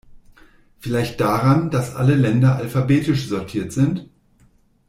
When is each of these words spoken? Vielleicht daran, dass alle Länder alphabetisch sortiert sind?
Vielleicht 0.79 1.21
daran, 1.21 1.69
dass 1.69 1.95
alle 1.95 2.15
Länder 2.15 2.55
alphabetisch 2.55 3.27
sortiert 3.27 3.71
sind? 3.71 4.09